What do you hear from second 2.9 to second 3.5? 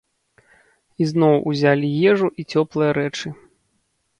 рэчы.